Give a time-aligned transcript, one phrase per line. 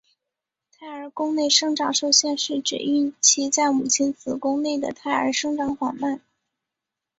[0.71, 6.19] 胎儿宫内生长受限是指孕期在母亲子宫内的胎儿生长缓慢。